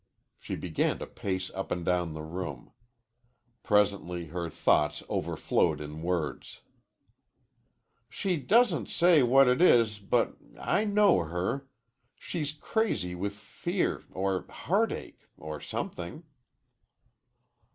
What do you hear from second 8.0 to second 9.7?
"She doesn't say what it